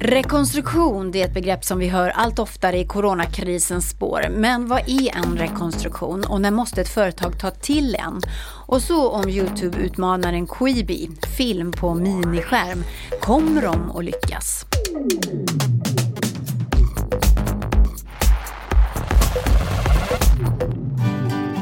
Rekonstruktion 0.00 1.10
det 1.10 1.22
är 1.22 1.24
ett 1.24 1.34
begrepp 1.34 1.64
som 1.64 1.78
vi 1.78 1.88
hör 1.88 2.08
allt 2.08 2.38
oftare 2.38 2.78
i 2.78 2.86
coronakrisens 2.86 3.90
spår. 3.90 4.26
Men 4.30 4.68
vad 4.68 4.80
är 4.88 5.16
en 5.16 5.36
rekonstruktion 5.38 6.24
och 6.24 6.40
när 6.40 6.50
måste 6.50 6.80
ett 6.80 6.88
företag 6.88 7.38
ta 7.38 7.50
till 7.50 7.94
en? 7.94 8.20
Och 8.66 8.82
så 8.82 9.08
om 9.08 9.28
Youtube-utmanaren 9.28 10.46
Quibi, 10.46 11.10
film 11.36 11.72
på 11.72 11.94
miniskärm. 11.94 12.84
Kommer 13.20 13.62
de 13.62 13.96
att 13.96 14.04
lyckas? 14.04 14.66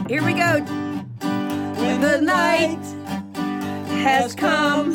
Here 0.09 0.21
we 0.21 0.33
go. 0.33 0.65
When 1.81 2.01
the 2.01 2.21
night 2.21 2.79
has 4.05 4.35
come 4.35 4.95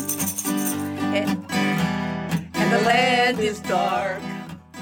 eh, 1.15 1.70
the 2.71 2.83
land 2.83 3.39
is 3.39 3.61
dark. 3.61 4.21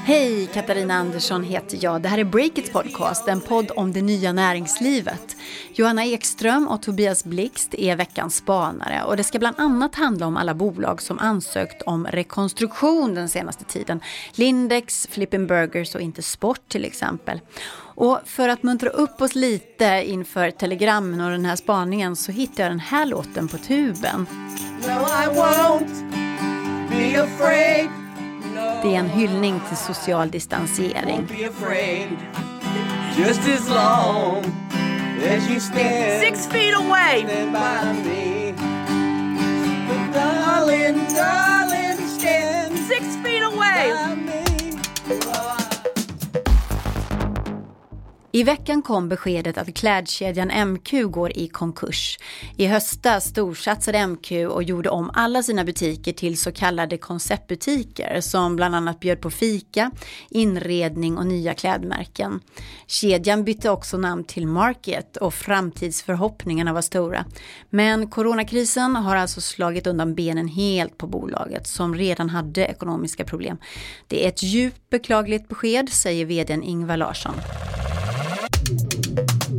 Hej, 0.04 0.50
Katarina 0.54 0.94
Andersson 0.94 1.44
heter 1.44 1.78
jag. 1.82 2.02
Det 2.02 2.10
här 2.10 2.18
är 2.18 2.24
Breakits 2.24 2.70
podcast, 2.70 3.28
en 3.28 3.42
podd 3.42 3.72
om 3.76 3.94
det 3.94 4.02
nya 4.02 4.34
näringslivet. 4.34 5.36
Johanna 5.74 6.06
Ekström 6.06 6.68
och 6.68 6.82
Tobias 6.82 7.24
Blixt 7.24 7.74
är 7.74 7.96
veckans 7.96 8.36
spanare 8.36 9.04
och 9.04 9.18
det 9.18 9.24
ska 9.24 9.40
bland 9.40 9.60
annat 9.60 9.96
handla 9.96 10.28
om 10.28 10.38
alla 10.38 10.54
bolag 10.54 11.02
som 11.02 11.20
ansökt 11.20 11.82
om 11.82 12.08
rekonstruktion 12.08 13.16
den 13.16 13.30
senaste 13.30 13.64
tiden. 13.64 14.00
Lindex, 14.34 15.08
Flippin 15.12 15.48
Burgers 15.48 15.96
och 15.96 16.02
Inte 16.02 16.22
Sport 16.22 16.62
till 16.68 16.86
exempel. 16.86 17.40
Och 17.96 18.20
för 18.26 18.50
att 18.50 18.64
muntra 18.64 18.90
upp 18.90 19.22
oss 19.22 19.36
lite 19.36 20.04
inför 20.06 20.52
telegrammen 20.52 21.22
och 21.22 21.32
den 21.32 21.46
här 21.46 21.56
spaningen 21.56 22.16
så 22.16 22.32
hittade 22.32 22.62
jag 22.62 22.72
den 22.72 22.80
här 22.80 23.06
låten 23.06 23.48
på 23.48 23.58
tuben. 23.58 24.26
No, 24.88 25.80
Det 28.82 28.96
är 28.96 29.00
en 29.00 29.10
hyllning 29.10 29.60
till 29.68 29.78
social 29.78 30.32
distansering. 30.32 31.16
won't 31.18 31.28
be 31.28 31.44
afraid. 31.48 32.18
Just 33.18 33.42
as 33.48 33.70
long 33.70 34.44
as 35.28 35.50
you 35.50 35.60
stand 35.60 36.22
Six 36.22 36.48
feet 36.48 36.74
away. 36.74 37.26
stand 37.28 37.54
by 37.54 37.94
me. 38.10 38.54
But 39.88 40.14
darling, 40.14 40.98
darling, 41.16 41.98
stand 42.08 42.78
Six 42.88 43.06
feet 43.24 43.44
away. 43.44 44.39
I 48.32 48.44
veckan 48.44 48.82
kom 48.82 49.10
beskedet 49.10 49.58
att 49.58 49.74
klädkedjan 49.74 50.68
MQ 50.68 50.92
går 50.92 51.38
i 51.38 51.48
konkurs. 51.48 52.18
I 52.58 52.66
höstas 52.66 53.26
storsatsade 53.26 54.08
MQ 54.08 54.32
och 54.32 54.64
gjorde 54.64 54.90
om 54.90 55.12
alla 55.14 55.44
sina 55.44 55.64
butiker 55.64 56.14
till 56.14 56.38
så 56.38 56.52
kallade 56.52 56.98
konceptbutiker 56.98 58.22
som 58.22 58.56
bland 58.56 58.76
annat 58.76 59.00
bjöd 59.00 59.22
på 59.22 59.30
fika, 59.30 59.92
inredning 60.30 61.18
och 61.18 61.26
nya 61.26 61.54
klädmärken. 61.54 62.40
Kedjan 62.88 63.44
bytte 63.44 63.70
också 63.70 63.98
namn 63.98 64.24
till 64.24 64.48
Market 64.48 65.18
och 65.18 65.34
framtidsförhoppningarna 65.34 66.74
var 66.74 66.82
stora. 66.82 67.26
Men 67.70 68.10
coronakrisen 68.10 68.96
har 68.96 69.16
alltså 69.16 69.42
slagit 69.42 69.88
undan 69.88 70.16
benen 70.16 70.48
helt 70.48 70.98
på 70.98 71.08
bolaget 71.08 71.68
som 71.68 71.96
redan 71.96 72.30
hade 72.30 72.66
ekonomiska 72.66 73.24
problem. 73.24 73.58
Det 74.08 74.26
är 74.26 74.30
ett 74.30 74.44
djupt 74.44 74.90
beklagligt 74.90 75.48
besked, 75.48 75.90
säger 75.90 76.26
vdn 76.26 76.64
Ingvar 76.64 76.98
Larsson. 76.98 77.34
Thank 79.28 79.50
you. 79.50 79.59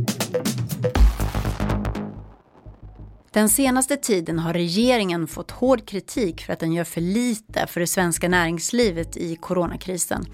Den 3.33 3.49
senaste 3.49 3.97
tiden 3.97 4.39
har 4.39 4.53
regeringen 4.53 5.27
fått 5.27 5.51
hård 5.51 5.87
kritik 5.87 6.41
för 6.41 6.53
att 6.53 6.59
den 6.59 6.73
gör 6.73 6.83
för 6.83 7.01
lite 7.01 7.67
för 7.67 7.79
det 7.79 7.87
svenska 7.87 8.29
näringslivet 8.29 9.17
i 9.17 9.35
coronakrisen. 9.35 10.25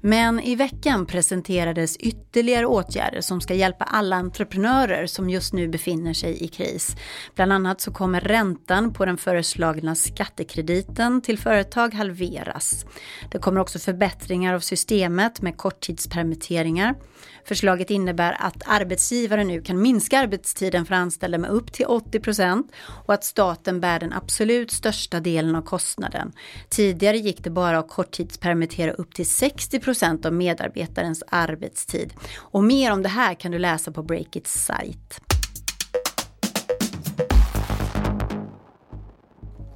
Men 0.00 0.40
i 0.40 0.56
veckan 0.56 1.06
presenterades 1.06 1.96
ytterligare 1.96 2.66
åtgärder 2.66 3.20
som 3.20 3.40
ska 3.40 3.54
hjälpa 3.54 3.84
alla 3.84 4.16
entreprenörer 4.16 5.06
som 5.06 5.30
just 5.30 5.52
nu 5.52 5.68
befinner 5.68 6.12
sig 6.12 6.44
i 6.44 6.48
kris. 6.48 6.96
Bland 7.34 7.52
annat 7.52 7.80
så 7.80 7.92
kommer 7.92 8.20
räntan 8.20 8.92
på 8.92 9.04
den 9.04 9.16
föreslagna 9.16 9.94
skattekrediten 9.94 11.22
till 11.22 11.38
företag 11.38 11.94
halveras. 11.94 12.84
Det 13.30 13.38
kommer 13.38 13.60
också 13.60 13.78
förbättringar 13.78 14.54
av 14.54 14.60
systemet 14.60 15.42
med 15.42 15.56
korttidspermitteringar. 15.56 16.94
Förslaget 17.44 17.90
innebär 17.90 18.36
att 18.40 18.62
arbetsgivare 18.66 19.44
nu 19.44 19.62
kan 19.62 19.82
minska 19.82 20.18
arbetstiden 20.18 20.86
för 20.86 20.94
anställda 20.94 21.38
med 21.38 21.50
upp 21.50 21.72
till 21.72 21.86
80 21.86 22.20
procent 22.44 22.72
och 23.06 23.14
att 23.14 23.24
staten 23.24 23.80
bär 23.80 24.00
den 24.00 24.12
absolut 24.12 24.70
största 24.70 25.20
delen 25.20 25.56
av 25.56 25.62
kostnaden. 25.62 26.32
Tidigare 26.68 27.18
gick 27.18 27.44
det 27.44 27.50
bara 27.50 27.78
att 27.78 27.88
korttidspermittera 27.88 28.92
upp 28.92 29.14
till 29.14 29.28
60 29.28 29.80
procent 29.80 30.26
av 30.26 30.32
medarbetarens 30.32 31.22
arbetstid. 31.28 32.14
Och 32.52 32.64
mer 32.64 32.92
om 32.92 33.02
det 33.02 33.08
här 33.08 33.34
kan 33.34 33.52
du 33.52 33.58
läsa 33.58 33.92
på 33.92 34.02
Breakits 34.02 34.64
sajt. 34.64 35.33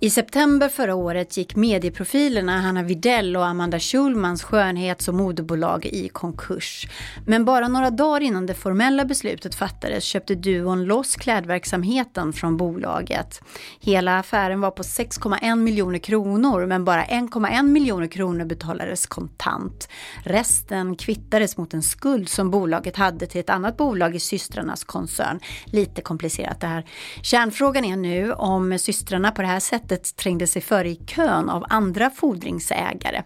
I 0.01 0.11
september 0.11 0.69
förra 0.69 0.95
året 0.95 1.37
gick 1.37 1.57
medieprofilerna 1.57 2.61
Hanna 2.61 2.83
Videll 2.83 3.37
och 3.37 3.47
Amanda 3.47 3.79
Schulmans 3.79 4.43
skönhets 4.43 5.09
och 5.09 5.15
modebolag 5.15 5.87
i 5.87 6.09
konkurs. 6.09 6.89
Men 7.27 7.45
bara 7.45 7.69
några 7.69 7.91
dagar 7.91 8.21
innan 8.21 8.47
det 8.47 8.55
formella 8.55 9.05
beslutet 9.05 9.55
fattades 9.55 10.05
köpte 10.05 10.35
duon 10.35 10.85
loss 10.85 11.17
klädverksamheten 11.17 12.33
från 12.33 12.57
bolaget. 12.57 13.41
Hela 13.81 14.19
affären 14.19 14.61
var 14.61 14.71
på 14.71 14.83
6,1 14.83 15.57
miljoner 15.57 15.99
kronor 15.99 16.67
men 16.67 16.85
bara 16.85 17.05
1,1 17.05 17.63
miljoner 17.63 18.07
kronor 18.07 18.45
betalades 18.45 19.07
kontant. 19.07 19.89
Resten 20.25 20.97
kvittades 20.97 21.57
mot 21.57 21.75
en 21.75 21.83
skuld 21.83 22.29
som 22.29 22.51
bolaget 22.51 22.97
hade 22.97 23.27
till 23.27 23.41
ett 23.41 23.51
annat 23.51 23.77
bolag 23.77 24.17
i 24.17 24.21
systrarnas 24.21 24.85
koncern. 24.85 25.41
Lite 25.65 26.03
komplicerat 26.03 26.61
det 26.61 26.67
här. 26.67 26.85
Kärnfrågan 27.23 27.85
är 27.85 27.97
nu 27.97 28.33
om 28.33 28.79
systrarna 28.79 29.31
på 29.31 29.43
det 29.43 29.49
här 29.49 29.61
sättet 29.61 29.88
trängde 29.97 30.47
sig 30.47 30.63
före 30.63 30.89
i 30.89 30.97
kön 31.07 31.51
av 31.51 31.65
andra 31.69 32.11
fordringsägare. 32.11 33.23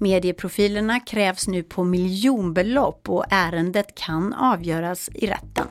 Medieprofilerna 0.00 1.00
krävs 1.00 1.48
nu 1.48 1.62
på 1.62 1.84
miljonbelopp 1.84 3.08
och 3.08 3.24
ärendet 3.30 3.94
kan 3.94 4.32
avgöras 4.32 5.10
i 5.14 5.26
rätten. 5.26 5.66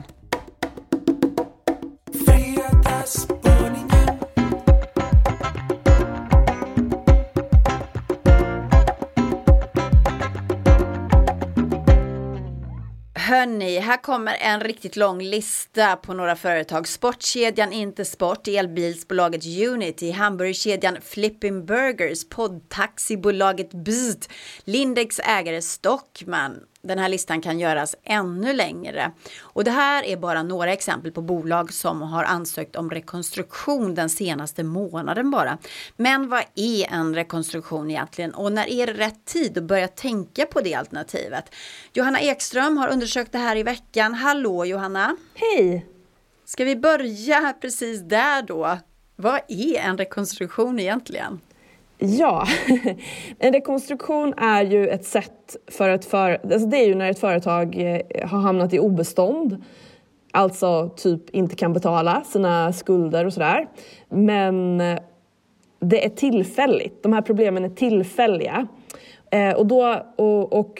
Hörni, 13.44 13.78
här 13.78 14.02
kommer 14.02 14.36
en 14.40 14.60
riktigt 14.60 14.96
lång 14.96 15.22
lista 15.22 15.96
på 15.96 16.14
några 16.14 16.36
företag. 16.36 16.88
Sportkedjan 16.88 17.72
Inte 17.72 18.04
Sport, 18.04 18.48
elbilsbolaget 18.48 19.42
Unity, 19.68 20.10
hamburgerkedjan 20.10 20.96
Flipping 21.02 21.66
Burgers, 21.66 22.28
poddtaxibolaget 22.28 23.70
Beat, 23.70 24.28
Lindex 24.64 25.18
ägare 25.18 25.62
Stockman. 25.62 26.60
Den 26.84 26.98
här 26.98 27.08
listan 27.08 27.40
kan 27.40 27.58
göras 27.58 27.96
ännu 28.02 28.52
längre. 28.52 29.12
Och 29.40 29.64
det 29.64 29.70
här 29.70 30.04
är 30.04 30.16
bara 30.16 30.42
några 30.42 30.72
exempel 30.72 31.12
på 31.12 31.22
bolag 31.22 31.72
som 31.72 32.02
har 32.02 32.24
ansökt 32.24 32.76
om 32.76 32.90
rekonstruktion 32.90 33.94
den 33.94 34.10
senaste 34.10 34.64
månaden 34.64 35.30
bara. 35.30 35.58
Men 35.96 36.28
vad 36.28 36.44
är 36.54 36.92
en 36.92 37.14
rekonstruktion 37.14 37.90
egentligen 37.90 38.34
och 38.34 38.52
när 38.52 38.68
är 38.68 38.86
det 38.86 38.92
rätt 38.92 39.24
tid 39.24 39.58
att 39.58 39.64
börja 39.64 39.88
tänka 39.88 40.46
på 40.46 40.60
det 40.60 40.74
alternativet? 40.74 41.44
Johanna 41.92 42.20
Ekström 42.20 42.76
har 42.76 42.88
undersökt 42.88 43.32
det 43.32 43.38
här 43.38 43.56
i 43.56 43.62
veckan. 43.62 44.14
Hallå 44.14 44.64
Johanna! 44.64 45.16
Hej! 45.34 45.86
Ska 46.44 46.64
vi 46.64 46.76
börja 46.76 47.54
precis 47.60 48.00
där 48.00 48.42
då? 48.42 48.78
Vad 49.16 49.40
är 49.48 49.78
en 49.78 49.98
rekonstruktion 49.98 50.78
egentligen? 50.80 51.40
Ja, 52.06 52.46
en 53.38 53.52
rekonstruktion 53.52 54.34
är 54.36 54.64
ju 54.64 54.88
ett 54.88 55.04
sätt 55.04 55.56
för 55.70 55.88
ett 55.88 56.04
företag, 56.04 56.52
alltså 56.52 56.68
det 56.68 56.76
är 56.76 56.86
ju 56.86 56.94
när 56.94 57.10
ett 57.10 57.18
företag 57.18 57.76
eh, 57.76 58.28
har 58.28 58.38
hamnat 58.38 58.74
i 58.74 58.78
obestånd, 58.78 59.64
alltså 60.32 60.88
typ 60.96 61.30
inte 61.30 61.56
kan 61.56 61.72
betala 61.72 62.22
sina 62.24 62.72
skulder 62.72 63.24
och 63.24 63.32
sådär. 63.32 63.66
Men 64.08 64.80
eh, 64.80 64.98
det 65.80 66.04
är 66.04 66.08
tillfälligt, 66.08 67.02
de 67.02 67.12
här 67.12 67.22
problemen 67.22 67.64
är 67.64 67.68
tillfälliga. 67.68 68.66
Eh, 69.30 69.54
och, 69.54 69.66
då, 69.66 70.02
och, 70.16 70.52
och 70.52 70.78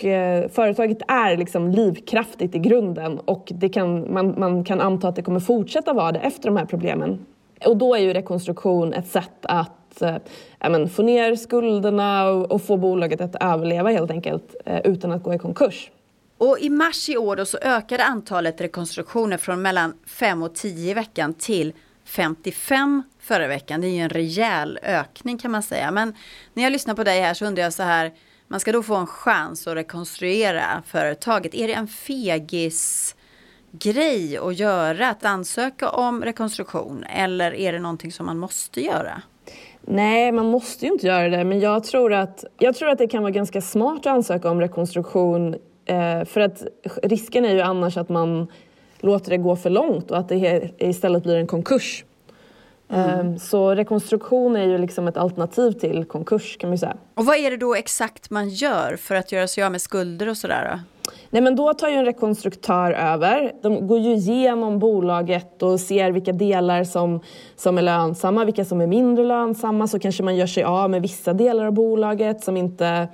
företaget 0.51 0.99
är 1.09 1.37
liksom 1.37 1.71
livkraftigt 1.71 2.55
i 2.55 2.59
grunden 2.59 3.19
och 3.19 3.53
det 3.55 3.69
kan, 3.69 4.13
man, 4.13 4.35
man 4.39 4.65
kan 4.65 4.81
anta 4.81 5.09
att 5.09 5.17
det 5.17 5.23
kommer 5.23 5.41
fortsätta 5.41 5.93
vara 5.93 6.13
det 6.13 6.19
efter 6.19 6.49
de 6.49 6.57
här 6.57 6.67
problemen. 6.67 7.27
Och 7.67 7.77
då 7.77 7.95
är 7.95 7.99
ju 7.99 8.13
rekonstruktion 8.13 8.93
ett 8.93 9.07
sätt 9.07 9.39
att 9.43 9.84
eh, 10.03 10.17
men, 10.61 10.89
få 10.89 11.03
ner 11.03 11.37
skulderna 11.37 12.27
och, 12.27 12.53
och 12.53 12.63
få 12.63 12.77
bolaget 12.77 13.21
att 13.21 13.37
överleva 13.41 13.91
helt 13.91 14.11
enkelt 14.11 14.57
eh, 14.65 14.81
utan 14.85 15.13
att 15.13 15.23
gå 15.23 15.35
i 15.35 15.39
konkurs. 15.39 15.91
Och 16.39 16.59
i 16.61 16.71
mars 16.71 17.09
i 17.09 17.17
år 17.17 17.37
då 17.37 17.45
så 17.45 17.59
ökade 17.59 18.05
antalet 18.05 18.61
rekonstruktioner 18.61 19.37
från 19.37 19.63
mellan 19.63 19.95
5 20.07 20.43
och 20.43 20.55
10 20.55 20.91
i 20.91 20.95
veckan 20.95 21.35
till 21.35 21.73
55 22.05 23.03
förra 23.21 23.47
veckan. 23.47 23.81
Det 23.81 23.87
är 23.87 23.91
ju 23.91 24.01
en 24.01 24.09
rejäl 24.09 24.79
ökning 24.83 25.39
kan 25.39 25.51
man 25.51 25.63
säga. 25.63 25.91
Men 25.91 26.15
när 26.55 26.63
jag 26.63 26.73
lyssnar 26.73 26.95
på 26.95 27.05
dig 27.05 27.21
här 27.21 27.35
så 27.35 27.47
undrar 27.47 27.63
jag 27.63 27.73
så 27.73 27.83
här. 27.83 28.13
Man 28.49 28.61
ska 28.61 28.73
då 28.73 28.83
få 28.83 28.95
en 28.95 29.07
chans 29.07 29.67
att 29.67 29.77
rekonstruera 29.77 30.83
företaget. 30.87 31.55
Är 31.55 31.69
det 31.69 31.75
en 31.75 31.89
fegis 31.89 33.15
grej 33.71 34.39
att 34.39 34.59
göra, 34.59 35.09
att 35.09 35.25
ansöka 35.25 35.89
om 35.89 36.25
rekonstruktion? 36.25 37.05
Eller 37.05 37.55
är 37.55 37.73
det 37.73 37.79
någonting 37.79 38.13
som 38.13 38.27
man 38.27 38.39
måste 38.39 38.81
göra? 38.81 39.23
Nej, 39.87 40.33
man 40.33 40.47
måste 40.47 40.87
ju 40.87 40.93
inte 40.93 41.07
göra 41.07 41.29
det, 41.29 41.45
men 41.45 41.61
jag 41.61 41.85
tror 41.85 42.13
att, 42.13 42.45
jag 42.59 42.75
tror 42.75 42.89
att 42.89 42.99
det 42.99 43.07
kan 43.07 43.23
vara 43.23 43.33
ganska 43.33 43.61
smart 43.61 43.99
att 43.99 44.07
ansöka 44.07 44.51
om 44.51 44.61
rekonstruktion 44.61 45.55
eh, 45.85 46.25
för 46.25 46.41
att 46.41 46.65
risken 47.03 47.45
är 47.45 47.55
ju 47.55 47.61
annars 47.61 47.97
att 47.97 48.09
man 48.09 48.47
låter 49.01 49.31
det 49.31 49.37
gå 49.37 49.57
för 49.57 49.71
långt 49.71 50.11
och 50.11 50.19
att 50.19 50.29
det 50.29 50.71
istället 50.79 51.23
blir 51.23 51.37
en 51.37 51.47
konkurs. 51.47 52.05
Mm. 52.89 53.33
Eh, 53.33 53.37
så 53.37 53.75
rekonstruktion 53.75 54.57
är 54.57 54.65
ju 54.65 54.79
liksom 54.79 55.09
ett 55.09 55.17
alternativ 55.17 55.73
till 55.73 56.05
konkurs 56.05 56.57
kan 56.57 56.71
man 56.71 56.79
säga. 56.79 56.97
Och 57.15 57.25
vad 57.25 57.37
är 57.37 57.51
det 57.51 57.57
då 57.57 57.75
exakt 57.75 58.31
man 58.31 58.49
gör 58.49 58.97
för 58.97 59.15
att 59.15 59.33
göra 59.33 59.47
sig 59.47 59.65
av 59.65 59.73
med 59.73 59.81
skulder 59.81 60.29
och 60.29 60.37
sådär? 60.37 60.81
Nej, 61.35 61.43
men 61.43 61.57
då 61.57 61.75
tar 61.75 61.89
ju 61.89 61.95
en 61.95 62.05
rekonstruktör 62.05 62.93
över. 62.93 63.53
De 63.63 63.87
går 63.87 63.99
ju 63.99 64.13
igenom 64.13 64.79
bolaget 64.79 65.63
och 65.63 65.81
ser 65.81 66.11
vilka 66.11 66.33
delar 66.33 66.85
som, 66.85 67.21
som 67.57 67.79
är 67.79 67.83
lönsamma, 67.83 68.45
vilka 68.45 68.65
som 68.65 68.81
är 68.81 68.87
mindre 68.87 69.25
lönsamma. 69.25 69.87
Så 69.87 69.99
kanske 69.99 70.23
man 70.23 70.37
gör 70.37 70.47
sig 70.47 70.65
av 70.65 70.91
med 70.91 71.03
vissa 71.03 71.33
delar 71.33 71.65
av 71.65 71.73
bolaget 71.73 72.45
som 72.45 72.57
inte, 72.57 73.09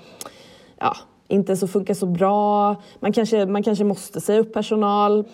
ja, 0.78 0.96
inte 1.28 1.56
så 1.56 1.69
funkar 1.69 1.94
så 1.94 2.06
bra. 2.06 2.76
Man 3.00 3.12
kanske, 3.12 3.46
man 3.46 3.62
kanske 3.62 3.84
måste 3.84 4.20
säga 4.20 4.40
upp 4.40 4.52
personal. 4.52 5.25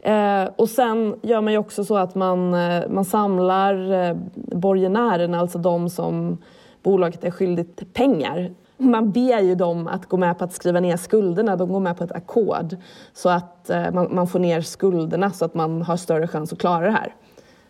Eh, 0.00 0.44
och 0.56 0.68
sen 0.68 1.14
gör 1.22 1.40
man 1.40 1.52
ju 1.52 1.58
också 1.58 1.84
så 1.84 1.96
att 1.96 2.14
man, 2.14 2.54
eh, 2.54 2.82
man 2.90 3.04
samlar 3.04 3.92
eh, 3.92 4.16
borgenärerna, 4.34 5.40
alltså 5.40 5.58
de 5.58 5.90
som 5.90 6.38
bolaget 6.82 7.24
är 7.24 7.30
skyldigt 7.30 7.94
pengar 7.94 8.50
man 8.90 9.12
ber 9.12 9.40
ju 9.40 9.54
dem 9.54 9.86
att 9.86 10.06
gå 10.06 10.16
med 10.16 10.38
på 10.38 10.44
att 10.44 10.52
skriva 10.52 10.80
ner 10.80 10.96
skulderna. 10.96 11.56
De 11.56 11.68
går 11.68 11.80
med 11.80 11.98
på 11.98 12.04
ett 12.04 12.12
ackord 12.12 12.76
så 13.12 13.28
att 13.28 13.70
eh, 13.70 13.90
man, 13.92 14.14
man, 14.14 14.28
får 14.28 14.38
ner 14.38 14.60
skulderna 14.60 15.30
så 15.30 15.44
att 15.44 15.54
man 15.54 15.82
har 15.82 15.96
större 15.96 16.28
chans 16.28 16.52
att 16.52 16.58
klara 16.58 16.84
det 16.84 16.92
här. 16.92 17.14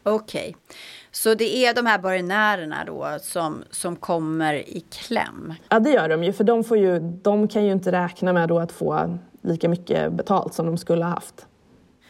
Okej, 0.03 0.41
okay. 0.41 0.55
så 1.11 1.35
det 1.35 1.57
är 1.57 1.75
de 1.75 1.87
här 1.87 1.99
borgenärerna 1.99 2.85
då 2.87 3.19
som, 3.23 3.65
som 3.71 3.97
kommer 3.97 4.55
i 4.55 4.85
kläm? 4.91 5.55
Ja, 5.69 5.81
det 5.81 5.91
gör 5.91 6.09
de 6.09 6.25
ju, 6.25 6.33
för 6.33 6.45
de, 6.45 6.65
får 6.65 6.79
ju, 6.79 6.99
de 6.99 7.49
kan 7.49 7.65
ju 7.65 7.73
inte 7.73 7.93
räkna 7.93 8.33
med 8.33 8.49
då 8.49 8.59
att 8.59 8.73
få 8.73 9.19
lika 9.43 9.69
mycket 9.69 10.13
betalt 10.13 10.55
som 10.55 10.67
de 10.67 10.79
skulle 10.79 11.05
ha 11.05 11.11
haft. 11.11 11.47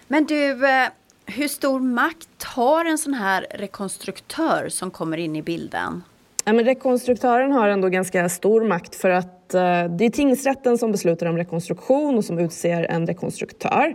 Men 0.09 0.25
du, 0.25 0.69
eh, 0.69 0.89
hur 1.27 1.49
stor 1.49 1.81
makt 1.81 2.45
har 2.45 2.85
en 2.85 2.99
sån 2.99 3.15
här 3.15 3.47
rekonstruktör 3.51 4.69
som 4.69 4.91
kommer 4.91 5.17
in 5.17 5.37
i 5.37 5.43
bilden? 5.43 6.03
Ja, 6.47 6.53
men 6.53 6.65
rekonstruktören 6.65 7.53
har 7.53 7.69
ändå 7.69 7.89
ganska 7.89 8.29
stor 8.29 8.65
makt 8.65 8.95
för 8.95 9.11
att 9.11 9.55
eh, 9.55 9.85
det 9.85 10.05
är 10.05 10.11
tingsrätten 10.11 10.79
som 10.79 10.93
beslutar 10.93 11.27
om 11.27 11.37
rekonstruktion 11.37 12.17
och 12.17 12.25
som 12.25 12.39
utser 12.39 12.83
en 12.83 13.07
rekonstruktör. 13.07 13.95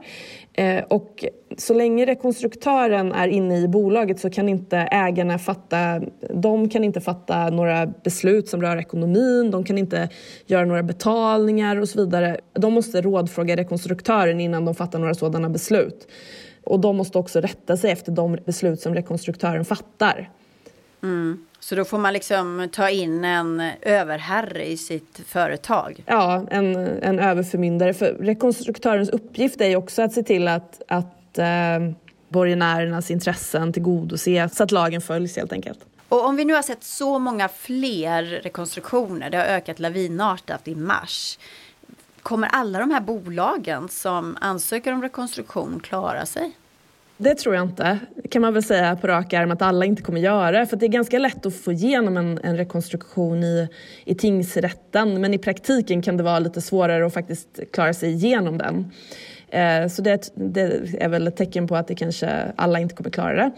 Eh, 0.53 0.83
och 0.83 1.25
så 1.57 1.73
länge 1.73 2.05
rekonstruktören 2.05 3.11
är 3.11 3.27
inne 3.27 3.57
i 3.57 3.67
bolaget 3.67 4.19
så 4.19 4.29
kan 4.29 4.49
inte 4.49 4.77
ägarna 4.77 5.39
fatta, 5.39 6.01
de 6.33 6.69
kan 6.69 6.83
inte 6.83 7.01
fatta 7.01 7.49
några 7.49 7.85
beslut 7.85 8.49
som 8.49 8.61
rör 8.61 8.77
ekonomin, 8.77 9.51
de 9.51 9.63
kan 9.63 9.77
inte 9.77 10.09
göra 10.45 10.65
några 10.65 10.83
betalningar 10.83 11.81
och 11.81 11.89
så 11.89 12.05
vidare. 12.05 12.37
De 12.53 12.73
måste 12.73 13.01
rådfråga 13.01 13.55
rekonstruktören 13.55 14.39
innan 14.39 14.65
de 14.65 14.75
fattar 14.75 14.99
några 14.99 15.13
sådana 15.13 15.49
beslut. 15.49 16.07
Och 16.63 16.79
de 16.79 16.97
måste 16.97 17.17
också 17.17 17.41
rätta 17.41 17.77
sig 17.77 17.91
efter 17.91 18.11
de 18.11 18.37
beslut 18.45 18.81
som 18.81 18.95
rekonstruktören 18.95 19.65
fattar. 19.65 20.29
Mm. 21.03 21.45
Så 21.59 21.75
då 21.75 21.85
får 21.85 21.97
man 21.97 22.13
liksom 22.13 22.69
ta 22.71 22.89
in 22.89 23.25
en 23.25 23.71
överherre 23.81 24.65
i 24.65 24.77
sitt 24.77 25.21
företag? 25.25 26.03
Ja, 26.05 26.45
en, 26.51 26.75
en 26.75 27.19
överförmyndare. 27.19 27.93
För 27.93 28.13
rekonstruktörens 28.19 29.09
uppgift 29.09 29.61
är 29.61 29.67
ju 29.67 29.75
också 29.75 30.01
att 30.01 30.13
se 30.13 30.23
till 30.23 30.47
att, 30.47 30.81
att 30.87 31.37
eh, 31.37 31.45
borgenärernas 32.29 33.11
intressen 33.11 33.73
tillgodoses 33.73 34.55
så 34.55 34.63
att 34.63 34.71
lagen 34.71 35.01
följs 35.01 35.35
helt 35.35 35.53
enkelt. 35.53 35.79
Och 36.09 36.25
om 36.25 36.35
vi 36.35 36.45
nu 36.45 36.53
har 36.53 36.61
sett 36.61 36.83
så 36.83 37.19
många 37.19 37.47
fler 37.47 38.23
rekonstruktioner, 38.23 39.29
det 39.29 39.37
har 39.37 39.45
ökat 39.45 39.79
lavinartat 39.79 40.67
i 40.67 40.75
mars. 40.75 41.39
Kommer 42.21 42.47
alla 42.47 42.79
de 42.79 42.91
här 42.91 43.01
bolagen 43.01 43.89
som 43.89 44.37
ansöker 44.41 44.93
om 44.93 45.01
rekonstruktion 45.01 45.79
klara 45.79 46.25
sig? 46.25 46.51
Det 47.21 47.35
tror 47.35 47.55
jag 47.55 47.63
inte, 47.63 47.99
kan 48.29 48.41
man 48.41 48.53
väl 48.53 48.63
säga 48.63 48.95
på 48.95 49.07
rak 49.07 49.33
arm 49.33 49.51
att 49.51 49.61
alla 49.61 49.85
inte 49.85 50.01
kommer 50.01 50.21
göra. 50.21 50.65
För 50.65 50.77
det 50.77 50.85
är 50.85 50.87
ganska 50.87 51.19
lätt 51.19 51.45
att 51.45 51.55
få 51.55 51.71
igenom 51.71 52.17
en, 52.17 52.39
en 52.43 52.57
rekonstruktion 52.57 53.43
i, 53.43 53.67
i 54.05 54.15
tingsrätten 54.15 55.21
men 55.21 55.33
i 55.33 55.37
praktiken 55.37 56.01
kan 56.01 56.17
det 56.17 56.23
vara 56.23 56.39
lite 56.39 56.61
svårare 56.61 57.05
att 57.05 57.13
faktiskt 57.13 57.59
klara 57.73 57.93
sig 57.93 58.09
igenom 58.09 58.57
den. 58.57 58.91
Eh, 59.49 59.87
så 59.87 60.01
det, 60.01 60.31
det, 60.35 60.61
är 60.99 61.09
väl 61.09 61.27
ett 61.27 61.37
tecken 61.37 61.67
på 61.67 61.75
att 61.75 61.87
det 61.87 61.95
kanske 61.95 62.29
alla 62.55 62.79
inte 62.79 62.95
kommer 62.95 63.09
klara 63.09 63.35
det. 63.35 63.51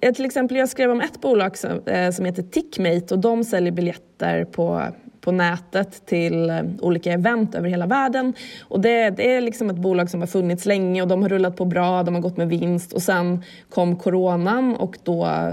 Eh, 0.00 0.14
till 0.14 0.24
exempel, 0.24 0.56
jag 0.56 0.68
skrev 0.68 0.90
om 0.90 1.00
ett 1.00 1.20
bolag 1.20 1.58
som, 1.58 1.82
eh, 1.86 2.10
som 2.10 2.24
heter 2.24 2.42
Tickmate 2.42 3.14
och 3.14 3.20
de 3.20 3.44
säljer 3.44 3.72
biljetter 3.72 4.44
på 4.44 4.82
på 5.20 5.32
nätet 5.32 6.06
till 6.06 6.50
eh, 6.50 6.62
olika 6.80 7.12
event 7.12 7.54
över 7.54 7.68
hela 7.68 7.86
världen. 7.86 8.34
Och 8.68 8.80
det, 8.80 9.10
det, 9.10 9.34
är 9.34 9.40
liksom 9.40 9.70
ett 9.70 9.76
bolag 9.76 10.10
som 10.10 10.20
har 10.20 10.26
funnits 10.26 10.66
länge 10.66 11.02
och 11.02 11.08
de 11.08 11.22
har 11.22 11.28
rullat 11.28 11.56
på 11.56 11.64
bra, 11.64 12.02
de 12.02 12.14
har 12.14 12.22
gått 12.22 12.36
med 12.36 12.48
vinst 12.48 12.92
och 12.92 13.02
sen 13.02 13.44
kom 13.68 13.96
coronan 13.96 14.76
och 14.76 14.98
då 15.04 15.26
eh, 15.26 15.50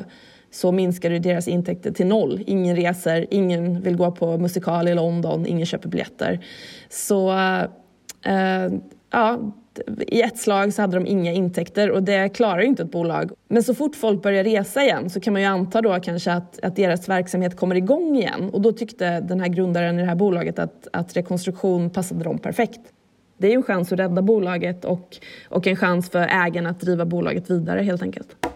så 0.51 0.71
minskade 0.71 1.19
deras 1.19 1.47
intäkter 1.47 1.91
till 1.91 2.07
noll. 2.07 2.43
Ingen 2.47 2.75
reser, 2.75 3.25
ingen 3.31 3.81
vill 3.81 3.95
gå 3.95 4.11
på 4.11 4.37
musikal 4.37 4.87
i 4.87 4.95
London, 4.95 5.45
ingen 5.47 5.65
köper 5.65 5.89
biljetter. 5.89 6.45
Så 6.89 7.31
eh, 7.31 7.63
eh 8.23 8.71
ja, 9.11 9.39
i 10.07 10.21
ett 10.21 10.37
slag 10.37 10.73
så 10.73 10.81
hade 10.81 10.97
de 10.97 11.07
inga 11.07 11.31
intäkter 11.31 11.91
och 11.91 12.03
det 12.03 12.29
klarar 12.29 12.59
ju 12.59 12.67
inte 12.67 12.83
ett 12.83 12.91
bolag. 12.91 13.31
Men 13.47 13.63
så 13.63 13.75
fort 13.75 13.95
folk 13.95 14.21
börjar 14.21 14.43
resa 14.43 14.83
igen 14.83 15.09
så 15.09 15.19
kan 15.19 15.33
man 15.33 15.41
ju 15.41 15.47
anta 15.47 15.81
då 15.81 15.99
kanske 15.99 16.31
att, 16.31 16.59
att 16.63 16.75
deras 16.75 17.09
verksamhet 17.09 17.57
kommer 17.57 17.75
igång 17.75 18.15
igen 18.17 18.49
och 18.53 18.61
då 18.61 18.71
tyckte 18.71 19.19
den 19.19 19.39
här 19.39 19.47
grundaren 19.47 19.99
i 19.99 20.01
det 20.01 20.07
här 20.07 20.15
bolaget 20.15 20.59
att, 20.59 20.87
att 20.93 21.17
rekonstruktion 21.17 21.89
passade 21.89 22.23
dem 22.23 22.37
perfekt. 22.37 22.81
Det 23.37 23.47
är 23.47 23.51
ju 23.51 23.57
en 23.57 23.63
chans 23.63 23.91
att 23.91 23.99
rädda 23.99 24.21
bolaget 24.21 24.85
och, 24.85 25.17
och 25.49 25.67
en 25.67 25.75
chans 25.75 26.09
för 26.09 26.27
ägarna 26.31 26.69
att 26.69 26.79
driva 26.79 27.05
bolaget 27.05 27.49
vidare 27.49 27.81
helt 27.81 28.01
enkelt. 28.01 28.46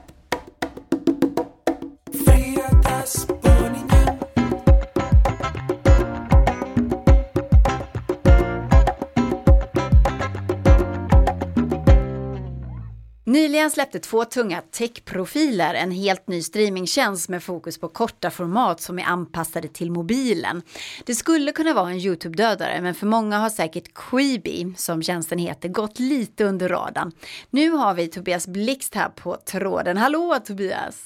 Nyligen 13.61 13.71
släppte 13.71 13.99
två 13.99 14.25
tunga 14.25 14.61
techprofiler 14.71 15.73
en 15.73 15.91
helt 15.91 16.27
ny 16.27 16.41
streamingtjänst 16.41 17.29
med 17.29 17.43
fokus 17.43 17.79
på 17.79 17.87
korta 17.87 18.29
format 18.29 18.81
som 18.81 18.99
är 18.99 19.03
anpassade 19.03 19.67
till 19.67 19.91
mobilen. 19.91 20.61
Det 21.05 21.15
skulle 21.15 21.51
kunna 21.51 21.73
vara 21.73 21.89
en 21.89 21.97
Youtube-dödare 21.97 22.81
men 22.81 22.95
för 22.95 23.07
många 23.07 23.37
har 23.37 23.49
säkert 23.49 23.93
Quibi, 23.93 24.73
som 24.77 25.03
tjänsten 25.03 25.39
heter, 25.39 25.69
gått 25.69 25.99
lite 25.99 26.43
under 26.43 26.69
radarn. 26.69 27.11
Nu 27.49 27.69
har 27.71 27.93
vi 27.93 28.07
Tobias 28.07 28.47
Blixt 28.47 28.95
här 28.95 29.09
på 29.09 29.37
tråden. 29.45 29.97
Hallå 29.97 30.37
Tobias! 30.45 31.01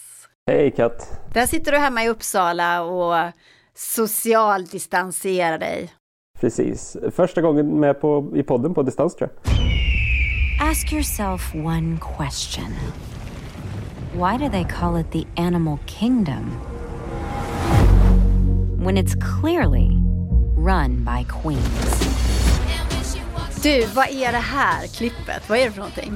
Hej 0.48 0.72
Kat! 0.72 1.20
Där 1.34 1.46
sitter 1.46 1.72
du 1.72 1.78
hemma 1.78 2.04
i 2.04 2.10
Uppsala 2.10 2.84
och 2.84 3.32
socialdistanserar 3.74 5.58
dig. 5.58 5.94
Precis. 6.40 6.98
Första 7.12 7.42
gången 7.42 7.80
med 7.80 8.02
på, 8.02 8.32
i 8.36 8.44
podden 8.44 8.74
på 8.74 8.84
distans 8.84 9.16
tror 9.16 9.30
jag. 9.30 9.56
Ask 10.60 10.94
yourself 10.94 11.54
one 11.54 11.98
question 11.98 12.74
Why 14.14 14.38
do 14.38 14.50
they 14.50 14.64
call 14.64 14.96
it 14.96 15.12
the 15.12 15.26
animal 15.38 15.80
kingdom? 15.86 16.52
When 18.84 18.98
it's 18.98 19.16
clearly 19.16 19.90
run 20.56 21.04
by 21.04 21.26
queens. 21.44 22.02
Du, 23.64 23.86
vad 23.96 24.08
är 24.08 24.32
det 24.32 24.38
här 24.38 24.88
klippet? 24.88 25.50
Vad 25.50 25.58
är 25.58 25.66
det 25.66 25.72
för 25.72 25.80
någonting? 25.80 26.14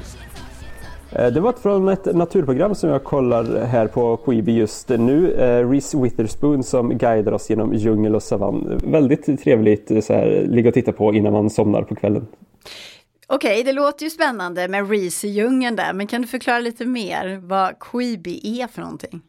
Eh, 1.12 1.27
det 1.27 1.39
var 1.39 1.53
från 1.53 1.89
ett 1.89 2.15
naturprogram 2.15 2.75
som 2.75 2.89
jag 2.89 3.03
kollar 3.03 3.65
här 3.65 3.88
på 3.88 4.17
Quibi 4.17 4.51
just 4.51 4.89
nu. 4.89 5.34
Eh, 5.34 5.69
Reese 5.69 5.93
Witherspoon 5.93 6.63
som 6.63 6.98
guidar 6.98 7.31
oss 7.31 7.50
genom 7.50 7.74
djungel 7.74 8.15
och 8.15 8.24
savann. 8.24 8.81
Väldigt 8.84 9.43
trevligt 9.43 9.91
eh, 9.91 10.00
så 10.00 10.13
här, 10.13 10.46
ligga 10.48 10.67
och 10.67 10.74
titta 10.74 10.91
på 10.91 11.13
innan 11.13 11.34
man 11.34 11.50
somnar 11.50 11.81
på 11.81 11.96
kvällen. 11.96 12.27
Okej, 13.31 13.51
okay, 13.51 13.63
det 13.63 13.71
låter 13.71 14.03
ju 14.03 14.09
spännande 14.09 14.67
med 14.67 14.89
Reese 14.89 15.25
i 15.25 15.27
djungeln 15.27 15.75
där, 15.75 15.93
men 15.93 16.07
kan 16.07 16.21
du 16.21 16.27
förklara 16.27 16.59
lite 16.59 16.86
mer 16.86 17.39
vad 17.43 17.79
Quibi 17.79 18.62
är 18.62 18.67
för 18.67 18.81
någonting? 18.81 19.21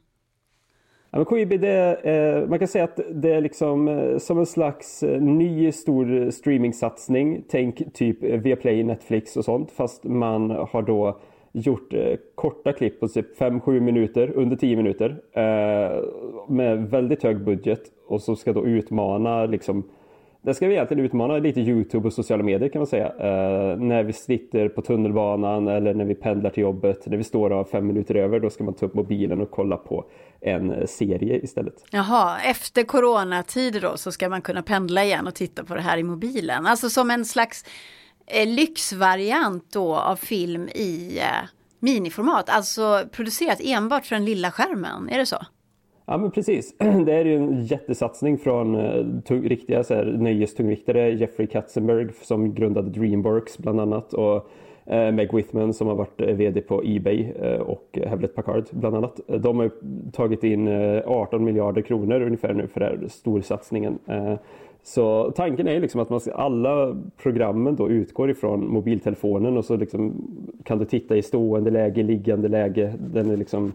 Ja, 1.10 1.18
men 1.18 1.24
Quibi, 1.24 1.56
det 1.56 1.68
är, 1.68 2.40
eh, 2.42 2.48
man 2.48 2.58
kan 2.58 2.68
säga 2.68 2.84
att 2.84 3.00
det 3.10 3.32
är 3.32 3.40
liksom 3.40 3.88
eh, 3.88 4.18
som 4.18 4.38
en 4.38 4.46
slags 4.46 5.02
eh, 5.02 5.20
ny 5.20 5.72
stor 5.72 6.30
streamingsatsning. 6.30 7.44
Tänk 7.48 7.94
typ 7.94 8.22
Viaplay, 8.22 8.84
Netflix 8.84 9.36
och 9.36 9.44
sånt, 9.44 9.70
fast 9.70 10.04
man 10.04 10.50
har 10.50 10.82
då 10.82 11.20
gjort 11.52 11.92
eh, 11.92 12.16
korta 12.34 12.72
klipp 12.72 13.00
på 13.00 13.08
typ 13.08 13.40
5-7 13.40 13.80
minuter, 13.80 14.32
under 14.36 14.56
10 14.56 14.76
minuter. 14.76 15.22
Eh, 15.32 16.02
med 16.48 16.90
väldigt 16.90 17.22
hög 17.22 17.44
budget 17.44 17.82
och 18.08 18.22
som 18.22 18.36
ska 18.36 18.52
då 18.52 18.66
utmana 18.66 19.46
liksom 19.46 19.84
där 20.42 20.52
ska 20.52 20.66
vi 20.66 20.74
egentligen 20.74 21.04
utmana 21.04 21.38
lite 21.38 21.60
Youtube 21.60 22.06
och 22.06 22.12
sociala 22.12 22.42
medier 22.42 22.68
kan 22.68 22.80
man 22.80 22.86
säga. 22.86 23.06
Eh, 23.06 23.78
när 23.78 24.02
vi 24.02 24.12
sitter 24.12 24.68
på 24.68 24.82
tunnelbanan 24.82 25.68
eller 25.68 25.94
när 25.94 26.04
vi 26.04 26.14
pendlar 26.14 26.50
till 26.50 26.62
jobbet. 26.62 27.06
När 27.06 27.16
vi 27.16 27.24
står 27.24 27.52
av 27.52 27.64
fem 27.64 27.86
minuter 27.86 28.14
över 28.14 28.40
då 28.40 28.50
ska 28.50 28.64
man 28.64 28.74
ta 28.74 28.86
upp 28.86 28.94
mobilen 28.94 29.40
och 29.40 29.50
kolla 29.50 29.76
på 29.76 30.04
en 30.40 30.72
eh, 30.72 30.86
serie 30.86 31.40
istället. 31.40 31.74
Jaha, 31.90 32.40
efter 32.40 32.82
coronatider 32.82 33.80
då 33.80 33.96
så 33.96 34.12
ska 34.12 34.28
man 34.28 34.42
kunna 34.42 34.62
pendla 34.62 35.04
igen 35.04 35.26
och 35.26 35.34
titta 35.34 35.64
på 35.64 35.74
det 35.74 35.80
här 35.80 35.98
i 35.98 36.02
mobilen. 36.02 36.66
Alltså 36.66 36.90
som 36.90 37.10
en 37.10 37.24
slags 37.24 37.64
eh, 38.26 38.48
lyxvariant 38.48 39.72
då 39.72 39.96
av 39.96 40.16
film 40.16 40.68
i 40.68 41.18
eh, 41.18 41.48
miniformat. 41.80 42.48
Alltså 42.48 43.02
producerat 43.12 43.60
enbart 43.64 44.06
för 44.06 44.16
den 44.16 44.24
lilla 44.24 44.50
skärmen, 44.50 45.08
är 45.08 45.18
det 45.18 45.26
så? 45.26 45.38
Ja 46.10 46.16
men 46.16 46.30
precis. 46.30 46.74
Det 46.78 47.12
är 47.12 47.24
ju 47.24 47.36
en 47.36 47.64
jättesatsning 47.64 48.38
från 48.38 48.74
eh, 48.74 49.22
tung, 49.24 49.48
riktiga 49.48 49.84
så 49.84 49.94
här, 49.94 50.04
nöjestungviktare. 50.04 51.10
Jeffrey 51.10 51.46
Katzenberg 51.46 52.08
som 52.22 52.54
grundade 52.54 52.90
Dreamworks 52.90 53.58
bland 53.58 53.80
annat. 53.80 54.12
Och 54.12 54.50
eh, 54.86 55.12
Meg 55.12 55.34
Whitman 55.34 55.74
som 55.74 55.86
har 55.86 55.94
varit 55.94 56.20
eh, 56.20 56.26
VD 56.26 56.60
på 56.60 56.82
Ebay 56.84 57.32
och 57.60 57.98
Hewlett 58.06 58.34
Packard 58.34 58.64
bland 58.70 58.96
annat. 58.96 59.20
De 59.26 59.58
har 59.58 59.70
tagit 60.12 60.44
in 60.44 60.68
18 61.06 61.44
miljarder 61.44 61.82
kronor 61.82 62.20
ungefär 62.20 62.54
nu 62.54 62.66
för 62.66 62.80
den 62.80 62.88
här 62.88 63.08
storsatsningen. 63.08 63.98
Så 64.82 65.30
tanken 65.30 65.68
är 65.68 65.80
liksom 65.80 66.00
att 66.00 66.10
man 66.10 66.20
ska, 66.20 66.32
alla 66.32 66.96
programmen 67.22 67.76
då 67.76 67.88
utgår 67.88 68.30
ifrån 68.30 68.68
mobiltelefonen 68.68 69.56
och 69.56 69.64
så 69.64 69.76
liksom 69.76 70.12
kan 70.64 70.78
du 70.78 70.84
titta 70.84 71.16
i 71.16 71.22
stående 71.22 71.70
läge, 71.70 72.02
liggande 72.02 72.48
läge. 72.48 72.94
Den 72.98 73.30
är 73.30 73.36
liksom 73.36 73.72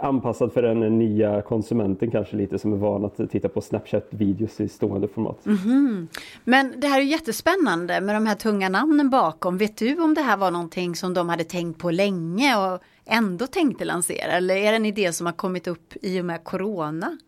anpassad 0.00 0.52
för 0.52 0.62
den 0.62 0.98
nya 0.98 1.42
konsumenten 1.42 2.10
kanske 2.10 2.36
lite 2.36 2.58
som 2.58 2.72
är 2.72 2.76
van 2.76 3.04
att 3.04 3.30
titta 3.30 3.48
på 3.48 3.60
Snapchat-videos 3.60 4.60
i 4.60 4.68
stående 4.68 5.08
format. 5.08 5.46
Mm 5.46 5.58
-hmm. 5.58 6.06
Men 6.44 6.74
det 6.80 6.86
här 6.86 7.00
är 7.00 7.04
jättespännande 7.04 8.00
med 8.00 8.16
de 8.16 8.26
här 8.26 8.34
tunga 8.34 8.68
namnen 8.68 9.10
bakom. 9.10 9.58
Vet 9.58 9.76
du 9.76 10.02
om 10.02 10.14
det 10.14 10.20
här 10.20 10.36
var 10.36 10.50
någonting 10.50 10.94
som 10.94 11.14
de 11.14 11.28
hade 11.28 11.44
tänkt 11.44 11.80
på 11.80 11.90
länge 11.90 12.56
och 12.56 12.80
ändå 13.06 13.46
tänkte 13.46 13.84
lansera? 13.84 14.32
Eller 14.32 14.56
är 14.56 14.70
det 14.70 14.76
en 14.76 14.86
idé 14.86 15.12
som 15.12 15.26
har 15.26 15.32
kommit 15.32 15.66
upp 15.66 15.94
i 16.02 16.20
och 16.20 16.24
med 16.24 16.44
Corona? 16.44 17.18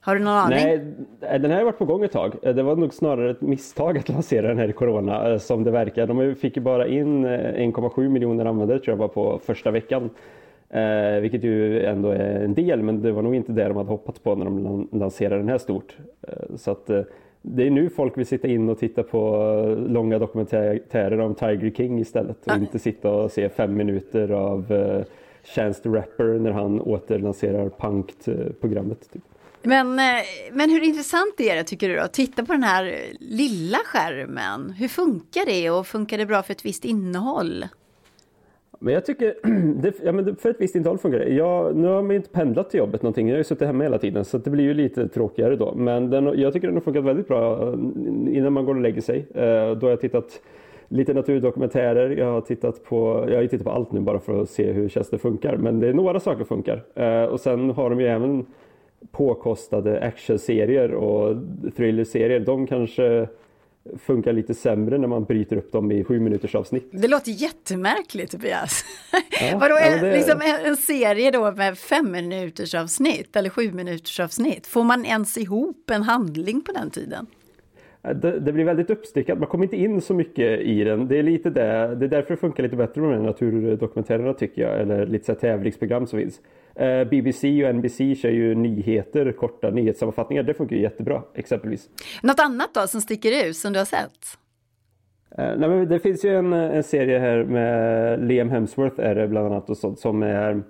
Har 0.00 0.14
du 0.14 0.20
någon 0.20 0.34
aning? 0.34 0.58
Nej, 0.58 1.38
den 1.38 1.50
här 1.50 1.58
har 1.58 1.64
varit 1.64 1.78
på 1.78 1.84
gång 1.84 2.04
ett 2.04 2.12
tag. 2.12 2.36
Det 2.42 2.62
var 2.62 2.76
nog 2.76 2.94
snarare 2.94 3.30
ett 3.30 3.40
misstag 3.40 3.98
att 3.98 4.08
lansera 4.08 4.48
den 4.48 4.58
här 4.58 4.68
i 4.68 4.72
Corona 4.72 5.32
eh, 5.32 5.38
som 5.38 5.64
det 5.64 5.70
verkar. 5.70 6.06
De 6.06 6.34
fick 6.34 6.56
ju 6.56 6.62
bara 6.62 6.86
in 6.86 7.26
1,7 7.26 8.04
eh, 8.04 8.10
miljoner 8.10 8.44
användare 8.44 8.78
tror 8.78 8.92
jag 8.92 8.98
var 8.98 9.08
på 9.08 9.40
första 9.44 9.70
veckan. 9.70 10.10
Eh, 10.70 11.20
vilket 11.20 11.44
ju 11.44 11.84
ändå 11.84 12.10
är 12.10 12.44
en 12.44 12.54
del, 12.54 12.82
men 12.82 13.02
det 13.02 13.12
var 13.12 13.22
nog 13.22 13.34
inte 13.34 13.52
det 13.52 13.68
de 13.68 13.76
hade 13.76 13.88
hoppats 13.88 14.18
på 14.18 14.34
när 14.34 14.44
de 14.44 14.88
lanserade 14.92 15.36
den 15.36 15.48
här 15.48 15.58
stort. 15.58 15.96
Eh, 16.22 16.56
så 16.56 16.70
att 16.70 16.90
eh, 16.90 17.02
det 17.42 17.66
är 17.66 17.70
nu 17.70 17.90
folk 17.90 18.18
vill 18.18 18.26
sitta 18.26 18.48
in 18.48 18.68
och 18.68 18.78
titta 18.78 19.02
på 19.02 19.36
eh, 19.68 19.92
långa 19.92 20.18
dokumentärer 20.18 21.20
om 21.20 21.34
Tiger 21.34 21.70
King 21.70 22.00
istället 22.00 22.46
och 22.46 22.52
ah. 22.52 22.56
inte 22.56 22.78
sitta 22.78 23.10
och 23.10 23.30
se 23.30 23.48
fem 23.48 23.76
minuter 23.76 24.30
av 24.30 24.72
eh, 24.72 25.04
Chance 25.44 25.82
the 25.82 25.88
Rapper 25.88 26.38
när 26.38 26.50
han 26.50 26.80
återlanserar 26.80 27.68
Punked-programmet. 27.68 29.12
Typ. 29.12 29.22
Men, 29.62 29.98
eh, 29.98 30.04
men 30.52 30.70
hur 30.70 30.84
intressant 30.84 31.40
är 31.40 31.56
det 31.56 31.64
tycker 31.64 31.88
du 31.88 31.96
då? 31.96 32.06
Titta 32.12 32.44
på 32.44 32.52
den 32.52 32.62
här 32.62 32.94
lilla 33.20 33.78
skärmen. 33.84 34.70
Hur 34.70 34.88
funkar 34.88 35.46
det 35.46 35.70
och 35.70 35.86
funkar 35.86 36.18
det 36.18 36.26
bra 36.26 36.42
för 36.42 36.52
ett 36.52 36.64
visst 36.64 36.84
innehåll? 36.84 37.64
Men 38.78 38.94
jag 38.94 39.04
tycker, 39.04 39.34
det, 39.82 39.94
ja, 40.04 40.12
men 40.12 40.36
för 40.36 40.50
ett 40.50 40.60
visst 40.60 40.76
intal 40.76 40.98
funkar 40.98 41.18
det. 41.18 41.28
Jag, 41.28 41.76
nu 41.76 41.88
har 41.88 42.02
man 42.02 42.10
ju 42.10 42.16
inte 42.16 42.30
pendlat 42.30 42.70
till 42.70 42.78
jobbet 42.78 43.02
någonting, 43.02 43.28
jag 43.28 43.34
har 43.34 43.38
ju 43.38 43.44
suttit 43.44 43.66
hemma 43.66 43.84
hela 43.84 43.98
tiden 43.98 44.24
så 44.24 44.38
det 44.38 44.50
blir 44.50 44.64
ju 44.64 44.74
lite 44.74 45.08
tråkigare 45.08 45.56
då. 45.56 45.74
Men 45.74 46.10
den, 46.10 46.40
jag 46.40 46.52
tycker 46.52 46.66
den 46.66 46.76
har 46.76 46.80
funkat 46.80 47.04
väldigt 47.04 47.28
bra 47.28 47.68
eh, 47.68 47.74
innan 48.36 48.52
man 48.52 48.64
går 48.64 48.74
och 48.74 48.80
lägger 48.80 49.00
sig. 49.00 49.26
Eh, 49.34 49.70
då 49.70 49.86
har 49.86 49.90
jag 49.90 50.00
tittat 50.00 50.40
lite 50.88 51.14
naturdokumentärer, 51.14 52.10
jag 52.10 52.32
har 52.32 52.40
tittat 52.40 52.84
på, 52.84 53.26
jag 53.30 53.36
har 53.36 53.46
tittat 53.46 53.64
på 53.66 53.70
allt 53.70 53.92
nu 53.92 54.00
bara 54.00 54.18
för 54.18 54.42
att 54.42 54.50
se 54.50 54.72
hur 54.72 54.88
tjänsten 54.88 55.18
funkar. 55.18 55.56
Men 55.56 55.80
det 55.80 55.88
är 55.88 55.92
några 55.92 56.20
saker 56.20 56.44
som 56.44 56.46
funkar. 56.46 56.84
Eh, 56.94 57.24
och 57.24 57.40
sen 57.40 57.70
har 57.70 57.90
de 57.90 58.00
ju 58.00 58.06
även 58.06 58.46
påkostade 59.10 60.00
actionserier 60.00 60.94
och 60.94 61.36
thrillerserier. 61.76 62.40
De 62.40 62.66
kanske 62.66 63.28
funkar 64.06 64.32
lite 64.32 64.54
sämre 64.54 64.98
när 64.98 65.08
man 65.08 65.24
bryter 65.24 65.56
upp 65.56 65.72
dem 65.72 65.92
i 65.92 66.04
sju 66.04 66.20
minuters 66.20 66.54
avsnitt. 66.54 66.88
Det 66.92 67.08
låter 67.08 67.30
jättemärkligt 67.30 68.32
Tobias. 68.32 68.84
Ja, 69.40 69.58
Vadå, 69.60 69.74
ja, 69.80 69.96
det... 69.96 70.16
liksom 70.16 70.40
en 70.64 70.76
serie 70.76 71.30
då 71.30 71.52
med 71.52 71.78
fem 71.78 72.12
minuters 72.12 72.74
avsnitt 72.74 73.36
eller 73.36 73.50
sju 73.50 73.72
minuters 73.72 74.20
avsnitt? 74.20 74.66
Får 74.66 74.84
man 74.84 75.04
ens 75.04 75.38
ihop 75.38 75.90
en 75.90 76.02
handling 76.02 76.60
på 76.60 76.72
den 76.72 76.90
tiden? 76.90 77.26
Det, 78.14 78.40
det, 78.40 78.52
blir 78.52 78.64
väldigt 78.64 78.90
uppstyckat, 78.90 79.38
man 79.38 79.48
kommer 79.48 79.64
inte 79.64 79.76
in 79.76 80.00
så 80.00 80.14
mycket 80.14 80.60
i 80.60 80.84
den. 80.84 81.08
Det 81.08 81.18
är 81.18 81.22
lite 81.22 81.50
det, 81.50 81.94
det 81.94 82.06
är 82.06 82.08
därför 82.08 82.34
det 82.34 82.40
funkar 82.40 82.62
lite 82.62 82.76
bättre 82.76 83.00
med 83.00 83.20
naturdokumentärerna 83.20 84.32
tycker 84.32 84.62
jag, 84.62 84.80
eller 84.80 85.06
lite 85.06 85.24
så 85.24 85.34
tävlingsprogram 85.34 86.06
som 86.06 86.18
finns. 86.18 86.40
Eh, 86.74 87.04
BBC 87.04 87.64
och 87.64 87.74
NBC 87.74 87.98
kör 87.98 88.30
ju 88.30 88.54
nyheter, 88.54 89.32
korta 89.32 89.70
nyhetssammanfattningar. 89.70 90.42
Det 90.42 90.54
funkar 90.54 90.76
ju 90.76 90.82
jättebra 90.82 91.22
exempelvis. 91.34 91.88
Något 92.22 92.40
annat 92.40 92.74
då 92.74 92.86
som 92.86 93.00
sticker 93.00 93.48
ut 93.48 93.56
som 93.56 93.72
du 93.72 93.78
har 93.78 93.86
sett? 93.86 94.38
Uh, 95.38 95.58
nej, 95.58 95.68
men 95.68 95.88
det 95.88 95.98
finns 95.98 96.24
ju 96.24 96.36
en, 96.36 96.52
en, 96.52 96.82
serie 96.82 97.18
här 97.18 97.44
med 97.44 98.24
Liam 98.28 98.50
Hemsworth 98.50 99.00
är 99.00 99.14
det 99.14 99.28
bland 99.28 99.46
annat 99.46 99.70
och 99.70 99.76
sånt 99.76 99.98
som 99.98 100.22
är 100.22 100.62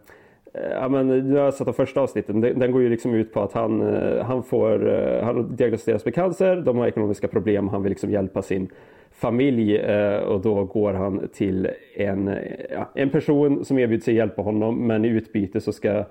Ja 0.70 0.88
men 0.88 1.32
jag 1.34 1.44
har 1.44 1.50
sett 1.50 1.66
de 1.66 1.74
första 1.74 2.00
avsnitten. 2.00 2.40
Den, 2.40 2.58
den, 2.58 2.72
går 2.72 2.82
ju 2.82 2.88
liksom 2.88 3.14
ut 3.14 3.32
på 3.32 3.40
att 3.40 3.52
han, 3.52 3.94
eh, 3.94 4.24
han 4.24 4.42
får, 4.42 4.88
eh, 4.88 5.24
han 5.24 5.56
diagnostiseras 5.56 6.04
med 6.04 6.14
cancer, 6.14 6.56
de 6.56 6.76
har 6.76 6.86
ekonomiska 6.86 7.28
problem, 7.28 7.68
han 7.68 7.82
vill 7.82 7.90
liksom 7.90 8.10
hjälpa 8.10 8.42
sin 8.42 8.68
familj 9.10 9.76
eh, 9.76 10.18
och 10.18 10.40
då 10.40 10.64
går 10.64 10.92
han 10.92 11.28
till 11.32 11.68
en, 11.96 12.36
ja, 12.70 12.90
en 12.94 13.10
person 13.10 13.64
som 13.64 13.78
erbjuder 13.78 14.04
sig 14.04 14.14
hjälpa 14.14 14.42
honom 14.42 14.86
men 14.86 15.04
i 15.04 15.08
utbyte 15.08 15.60
så 15.60 15.72
ska 15.72 16.04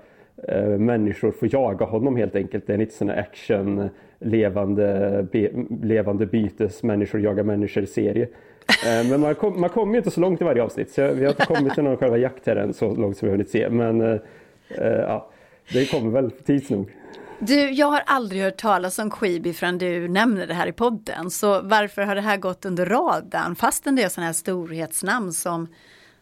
eh, 0.48 0.68
människor 0.78 1.30
få 1.30 1.46
jaga 1.46 1.86
honom 1.86 2.16
helt 2.16 2.36
enkelt. 2.36 2.66
Det 2.66 2.74
är 2.74 2.78
lite 2.78 2.94
sån 2.94 3.10
action, 3.10 3.88
levande, 4.18 5.26
be, 5.32 5.50
levande 5.82 6.26
bytes, 6.26 6.82
människor 6.82 7.20
jagar 7.20 7.44
människor 7.44 7.84
serie. 7.84 8.28
Eh, 8.68 9.06
men 9.10 9.20
man, 9.20 9.34
kommer 9.34 9.58
man 9.58 9.70
kommer 9.70 9.92
ju 9.92 9.98
inte 9.98 10.10
så 10.10 10.20
långt 10.20 10.40
i 10.40 10.44
varje 10.44 10.62
avsnitt 10.62 10.90
så 10.92 11.12
vi 11.12 11.24
har 11.24 11.30
inte 11.30 11.46
kommit 11.46 11.74
till 11.74 11.82
någon 11.82 11.96
själva 11.96 12.16
jakt 12.16 12.46
här 12.46 12.56
än 12.56 12.74
så 12.74 12.94
långt 12.94 13.16
som 13.16 13.26
vi 13.26 13.30
har 13.30 13.36
hunnit 13.36 13.50
se. 13.50 13.68
Men 13.70 14.00
eh, 14.00 14.20
eh, 14.68 14.86
ja, 14.86 15.30
det 15.72 15.90
kommer 15.90 16.10
väl 16.10 16.30
tids 16.30 16.70
nog. 16.70 16.90
Du, 17.38 17.70
jag 17.70 17.86
har 17.86 18.02
aldrig 18.06 18.42
hört 18.42 18.56
talas 18.56 18.98
om 18.98 19.10
Quibi 19.10 19.52
förrän 19.52 19.78
du 19.78 20.08
nämner 20.08 20.46
det 20.46 20.54
här 20.54 20.66
i 20.66 20.72
podden. 20.72 21.30
Så 21.30 21.60
varför 21.60 22.02
har 22.02 22.14
det 22.14 22.20
här 22.20 22.36
gått 22.36 22.64
under 22.64 22.86
radarn 22.86 23.56
fastän 23.56 23.96
det 23.96 24.02
är 24.02 24.08
sådana 24.08 24.26
här 24.26 24.32
storhetsnamn 24.32 25.32
som, 25.32 25.68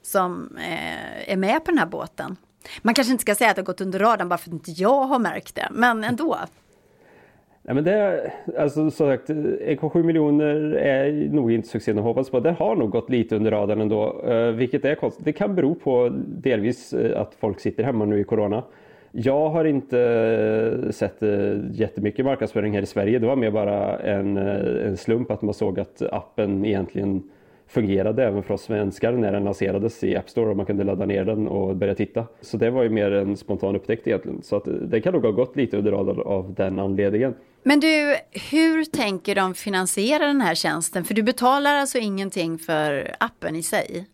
som 0.02 0.56
eh, 0.56 1.32
är 1.32 1.36
med 1.36 1.64
på 1.64 1.70
den 1.70 1.78
här 1.78 1.86
båten? 1.86 2.36
Man 2.82 2.94
kanske 2.94 3.12
inte 3.12 3.22
ska 3.22 3.34
säga 3.34 3.50
att 3.50 3.56
det 3.56 3.62
har 3.62 3.66
gått 3.66 3.80
under 3.80 3.98
radarn 3.98 4.28
bara 4.28 4.38
för 4.38 4.50
att 4.50 4.54
inte 4.54 4.70
jag 4.70 5.04
har 5.04 5.18
märkt 5.18 5.54
det, 5.54 5.68
men 5.70 6.04
ändå. 6.04 6.38
Nej, 7.66 7.74
men 7.74 7.84
det, 7.84 8.32
alltså, 8.58 8.90
så 8.90 9.06
sagt, 9.06 9.28
1,7 9.28 10.02
miljoner 10.02 10.54
är 10.72 11.28
nog 11.28 11.52
inte 11.52 11.68
succén 11.68 11.98
att 11.98 12.04
hoppas 12.04 12.30
på. 12.30 12.40
Det 12.40 12.52
har 12.52 12.76
nog 12.76 12.90
gått 12.90 13.10
lite 13.10 13.36
under 13.36 13.50
radarn 13.50 13.80
ändå, 13.80 14.22
eh, 14.26 14.48
vilket 14.48 14.84
är 14.84 14.94
konstigt. 14.94 15.24
Det 15.24 15.32
kan 15.32 15.54
bero 15.54 15.74
på 15.74 16.08
delvis 16.26 16.92
eh, 16.92 17.20
att 17.20 17.34
folk 17.34 17.60
sitter 17.60 17.84
hemma 17.84 18.04
nu 18.04 18.20
i 18.20 18.24
Corona. 18.24 18.62
Jag 19.12 19.48
har 19.50 19.64
inte 19.64 20.00
eh, 20.00 20.90
sett 20.90 21.22
jättemycket 21.70 22.24
marknadsföring 22.24 22.74
här 22.74 22.82
i 22.82 22.86
Sverige. 22.86 23.18
Det 23.18 23.26
var 23.26 23.36
mer 23.36 23.50
bara 23.50 23.98
en, 23.98 24.36
en 24.36 24.96
slump 24.96 25.30
att 25.30 25.42
man 25.42 25.54
såg 25.54 25.80
att 25.80 26.02
appen 26.12 26.64
egentligen 26.64 27.22
fungerade 27.66 28.24
även 28.24 28.42
för 28.42 28.54
oss 28.54 28.62
svenskar 28.62 29.12
när 29.12 29.32
den 29.32 29.44
lanserades 29.44 30.04
i 30.04 30.16
App 30.16 30.28
Store 30.28 30.50
och 30.50 30.56
man 30.56 30.66
kunde 30.66 30.84
ladda 30.84 31.06
ner 31.06 31.24
den 31.24 31.48
och 31.48 31.76
börja 31.76 31.94
titta. 31.94 32.26
Så 32.40 32.56
det 32.56 32.70
var 32.70 32.82
ju 32.82 32.88
mer 32.88 33.10
en 33.10 33.36
spontan 33.36 33.76
upptäckt 33.76 34.06
egentligen. 34.06 34.42
Så 34.42 34.56
att 34.56 34.68
det 34.82 35.00
kan 35.00 35.12
nog 35.12 35.24
ha 35.24 35.30
gått 35.30 35.56
lite 35.56 35.76
under 35.76 35.92
radarn 35.92 36.20
av 36.20 36.54
den 36.54 36.78
anledningen. 36.78 37.34
Men 37.66 37.80
du, 37.80 38.16
hur 38.50 38.84
tänker 38.84 39.34
de 39.34 39.54
finansiera 39.54 40.26
den 40.26 40.40
här 40.40 40.54
tjänsten? 40.54 41.04
För 41.04 41.14
du 41.14 41.22
betalar 41.22 41.74
alltså 41.74 41.98
ingenting 41.98 42.58
för 42.58 43.14
appen 43.20 43.56
i 43.56 43.62
sig? 43.62 44.06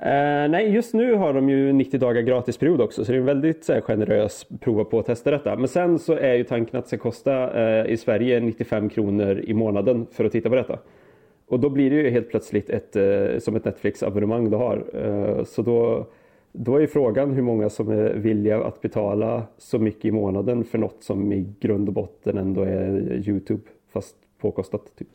Uh, 0.00 0.50
nej, 0.50 0.70
just 0.70 0.94
nu 0.94 1.14
har 1.14 1.32
de 1.32 1.48
ju 1.48 1.72
90 1.72 2.00
dagar 2.00 2.22
gratisperiod 2.22 2.80
också 2.80 3.04
så 3.04 3.12
det 3.12 3.16
är 3.16 3.20
en 3.20 3.26
väldigt 3.26 3.64
så 3.64 3.72
här, 3.72 3.80
generös 3.80 4.46
prova 4.60 4.84
på 4.84 4.98
att 4.98 5.06
testa 5.06 5.30
detta. 5.30 5.56
Men 5.56 5.68
sen 5.68 5.98
så 5.98 6.12
är 6.12 6.34
ju 6.34 6.44
tanken 6.44 6.78
att 6.78 6.84
det 6.84 6.88
ska 6.88 6.98
kosta 6.98 7.50
uh, 7.82 7.92
i 7.92 7.96
Sverige 7.96 8.40
95 8.40 8.88
kronor 8.88 9.40
i 9.44 9.54
månaden 9.54 10.06
för 10.12 10.24
att 10.24 10.32
titta 10.32 10.48
på 10.48 10.54
detta. 10.54 10.78
Och 11.48 11.60
då 11.60 11.70
blir 11.70 11.90
det 11.90 11.96
ju 11.96 12.10
helt 12.10 12.30
plötsligt 12.30 12.70
ett, 12.70 12.96
uh, 12.96 13.38
som 13.38 13.56
ett 13.56 13.64
Netflix-abonnemang 13.64 14.50
du 14.50 14.56
har. 14.56 15.44
så 15.44 15.62
då, 15.62 16.06
då 16.56 16.76
är 16.82 16.86
frågan 16.86 17.32
hur 17.32 17.42
många 17.42 17.70
som 17.70 17.90
är 17.90 18.14
villiga 18.14 18.64
att 18.64 18.80
betala 18.80 19.42
så 19.58 19.78
mycket 19.78 20.04
i 20.04 20.10
månaden 20.10 20.64
för 20.64 20.78
något 20.78 21.04
som 21.04 21.32
i 21.32 21.54
grund 21.60 21.88
och 21.88 21.94
botten 21.94 22.38
ändå 22.38 22.62
är 22.62 23.22
Youtube 23.28 23.62
fast 23.92 24.16
påkostat. 24.40 24.96
Typ. 24.98 25.08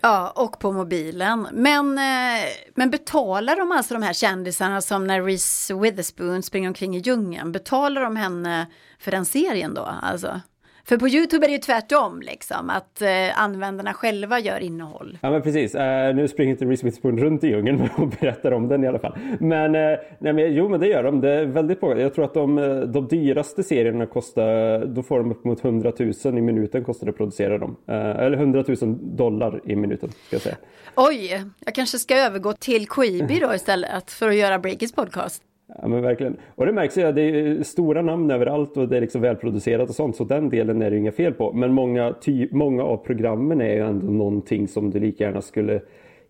Ja, 0.00 0.32
och 0.36 0.58
på 0.58 0.72
mobilen. 0.72 1.48
Men, 1.52 1.98
eh, 1.98 2.44
men 2.74 2.90
betalar 2.90 3.56
de 3.56 3.72
alltså 3.72 3.94
de 3.94 4.02
här 4.02 4.12
kändisarna 4.12 4.80
som 4.80 5.06
när 5.06 5.22
Reese 5.22 5.70
Witherspoon 5.70 6.42
springer 6.42 6.68
omkring 6.68 6.96
i 6.96 6.98
djungeln, 6.98 7.52
betalar 7.52 8.02
de 8.02 8.16
henne 8.16 8.66
för 8.98 9.10
den 9.10 9.24
serien 9.24 9.74
då? 9.74 9.88
Alltså? 10.02 10.40
För 10.84 10.96
på 10.96 11.08
YouTube 11.08 11.46
är 11.46 11.48
det 11.48 11.52
ju 11.52 11.58
tvärtom, 11.58 12.22
liksom, 12.22 12.70
att 12.70 13.02
eh, 13.02 13.42
användarna 13.42 13.94
själva 13.94 14.40
gör 14.40 14.60
innehåll. 14.60 15.18
Ja 15.22 15.30
men 15.30 15.42
precis, 15.42 15.74
uh, 15.74 15.80
nu 16.14 16.28
springer 16.28 16.50
inte 16.50 16.64
Reese 16.64 16.84
Witherspoon 16.84 17.18
runt 17.18 17.44
i 17.44 17.46
djungeln 17.46 17.88
och 17.96 18.08
berättar 18.08 18.52
om 18.52 18.68
den 18.68 18.84
i 18.84 18.88
alla 18.88 18.98
fall. 18.98 19.18
Men, 19.40 19.74
uh, 19.74 19.98
nej, 20.18 20.32
men 20.32 20.54
jo 20.54 20.68
men 20.68 20.80
det 20.80 20.86
gör 20.86 21.02
de, 21.02 21.20
det 21.20 21.30
är 21.30 21.44
väldigt 21.44 21.82
många. 21.82 22.00
Jag 22.00 22.14
tror 22.14 22.24
att 22.24 22.34
de, 22.34 22.58
eh, 22.58 22.80
de 22.80 23.08
dyraste 23.08 23.62
serierna 23.62 24.06
kostar, 24.06 24.84
då 24.86 25.02
får 25.02 25.18
de 25.18 25.30
upp 25.30 25.44
mot 25.44 25.64
100 25.64 25.92
000 25.98 26.38
i 26.38 26.40
minuten 26.40 26.84
kostar 26.84 27.06
det 27.06 27.10
att 27.10 27.16
producera 27.16 27.58
dem. 27.58 27.76
Uh, 27.88 27.94
eller 27.96 28.36
100 28.36 28.64
000 28.80 29.16
dollar 29.16 29.60
i 29.64 29.76
minuten 29.76 30.10
ska 30.26 30.36
jag 30.36 30.42
säga. 30.42 30.56
Oj, 30.96 31.44
jag 31.64 31.74
kanske 31.74 31.98
ska 31.98 32.16
övergå 32.16 32.52
till 32.52 32.88
Quibi 32.88 33.38
då 33.38 33.54
istället 33.54 34.10
för 34.10 34.28
att 34.28 34.36
göra 34.36 34.58
Breakits 34.58 34.92
podcast. 34.92 35.42
Ja 35.80 35.88
men 35.88 36.02
verkligen. 36.02 36.36
Och 36.54 36.66
det 36.66 36.72
märks 36.72 36.98
ju, 36.98 37.12
det 37.12 37.22
är 37.22 37.62
stora 37.62 38.02
namn 38.02 38.30
överallt 38.30 38.76
och 38.76 38.88
det 38.88 38.96
är 38.96 39.00
liksom 39.00 39.20
välproducerat 39.20 39.88
och 39.88 39.94
sånt. 39.94 40.16
Så 40.16 40.24
den 40.24 40.48
delen 40.48 40.82
är 40.82 40.90
det 40.90 40.96
inga 40.96 41.12
fel 41.12 41.32
på. 41.32 41.52
Men 41.52 41.72
många, 41.72 42.14
ty, 42.20 42.48
många 42.50 42.82
av 42.84 42.96
programmen 42.96 43.60
är 43.60 43.74
ju 43.74 43.80
ändå 43.80 44.06
någonting 44.06 44.68
som 44.68 44.90
du 44.90 45.00
lika 45.00 45.24
gärna 45.24 45.40
skulle 45.40 45.80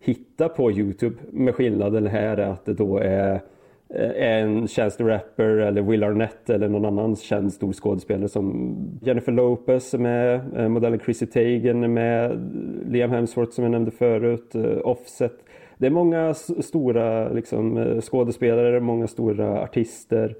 hitta 0.01 0.49
på 0.49 0.73
Youtube. 0.73 1.17
Med 1.31 1.55
skillnaden 1.55 2.07
här 2.07 2.37
är 2.37 2.49
att 2.51 2.65
det 2.65 2.75
då 2.75 2.99
är 2.99 3.41
eh, 3.95 4.11
en 4.11 4.69
känd 4.69 4.93
rapper 4.99 5.49
eller 5.49 5.83
Will 5.83 6.05
Arnett 6.05 6.51
eller 6.51 6.69
någon 6.69 6.85
annan 6.85 7.17
känd 7.17 7.53
stor 7.53 7.73
skådespelare 7.73 8.29
som 8.29 8.77
Jennifer 9.03 9.33
Lopez 9.33 9.95
är 9.95 9.99
med, 9.99 10.41
eh, 10.57 10.69
modellen 10.69 10.99
Chrissy 10.99 11.27
Teigen 11.27 11.85
är 11.85 11.89
med, 11.89 12.51
Liam 12.89 13.11
Hemsworth 13.11 13.53
som 13.53 13.65
jag 13.65 13.71
nämnde 13.71 13.91
förut, 13.91 14.55
eh, 14.55 14.79
Offset 14.85 15.42
det 15.83 15.89
är 15.89 15.91
många 15.91 16.35
stora 16.61 17.29
liksom, 17.29 17.77
eh, 17.77 18.01
skådespelare, 18.01 18.81
många 18.81 19.09
stora 19.09 19.62
artister. 19.62 20.37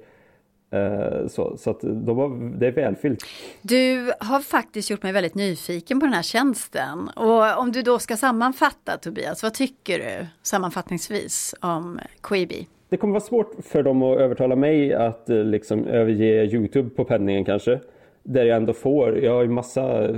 Eh, 0.71 1.27
så, 1.27 1.57
så 1.57 1.69
att 1.69 1.81
de 1.81 2.15
var, 2.17 2.59
det 2.59 2.67
är 2.67 2.71
välfyllt. 2.71 3.23
Du 3.61 4.11
har 4.19 4.39
faktiskt 4.39 4.89
gjort 4.89 5.03
mig 5.03 5.11
väldigt 5.11 5.35
nyfiken 5.35 5.99
på 5.99 6.05
den 6.05 6.13
här 6.13 6.21
tjänsten. 6.21 7.09
Och 7.15 7.59
om 7.59 7.71
du 7.71 7.81
då 7.81 7.99
ska 7.99 8.17
sammanfatta 8.17 8.97
Tobias, 8.97 9.43
vad 9.43 9.53
tycker 9.53 9.99
du 9.99 10.27
sammanfattningsvis 10.43 11.55
om 11.61 11.99
Quibi? 12.21 12.67
Det 12.89 12.97
kommer 12.97 13.13
vara 13.13 13.23
svårt 13.23 13.51
för 13.65 13.83
dem 13.83 14.03
att 14.03 14.19
övertala 14.19 14.55
mig 14.55 14.93
att 14.93 15.29
eh, 15.29 15.43
liksom 15.43 15.87
överge 15.87 16.43
Youtube 16.45 16.89
på 16.89 17.05
penningen 17.05 17.45
kanske 17.45 17.79
där 18.23 18.45
jag 18.45 18.57
ändå 18.57 18.73
får, 18.73 19.17
jag 19.17 19.33
har 19.33 19.41
ju 19.41 19.49
massa 19.49 20.09